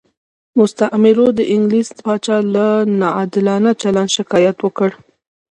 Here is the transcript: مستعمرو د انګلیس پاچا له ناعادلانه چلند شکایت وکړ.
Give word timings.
مستعمرو 0.57 1.27
د 1.35 1.39
انګلیس 1.55 1.89
پاچا 2.05 2.37
له 2.53 2.65
ناعادلانه 2.99 3.71
چلند 3.81 4.09
شکایت 4.17 4.57
وکړ. 4.61 4.89